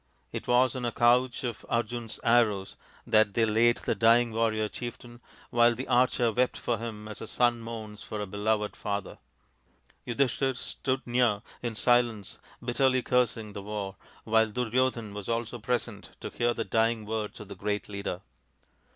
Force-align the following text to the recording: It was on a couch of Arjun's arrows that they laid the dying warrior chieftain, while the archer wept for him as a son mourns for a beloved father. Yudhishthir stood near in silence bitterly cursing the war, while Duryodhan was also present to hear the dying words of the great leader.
It 0.33 0.47
was 0.47 0.75
on 0.75 0.83
a 0.83 0.91
couch 0.91 1.43
of 1.43 1.63
Arjun's 1.69 2.19
arrows 2.23 2.75
that 3.05 3.35
they 3.35 3.45
laid 3.45 3.77
the 3.77 3.93
dying 3.93 4.31
warrior 4.31 4.67
chieftain, 4.67 5.21
while 5.51 5.75
the 5.75 5.87
archer 5.87 6.31
wept 6.31 6.57
for 6.57 6.79
him 6.79 7.07
as 7.07 7.21
a 7.21 7.27
son 7.27 7.59
mourns 7.61 8.01
for 8.01 8.19
a 8.19 8.25
beloved 8.25 8.75
father. 8.75 9.19
Yudhishthir 10.07 10.57
stood 10.57 11.05
near 11.05 11.43
in 11.61 11.75
silence 11.75 12.39
bitterly 12.65 13.03
cursing 13.03 13.53
the 13.53 13.61
war, 13.61 13.95
while 14.23 14.49
Duryodhan 14.51 15.13
was 15.13 15.29
also 15.29 15.59
present 15.59 16.09
to 16.19 16.31
hear 16.31 16.55
the 16.55 16.65
dying 16.65 17.05
words 17.05 17.39
of 17.39 17.47
the 17.49 17.55
great 17.55 17.87
leader. 17.87 18.21